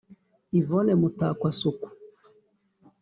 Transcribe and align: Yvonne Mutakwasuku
Yvonne 0.59 0.93
Mutakwasuku 1.01 1.87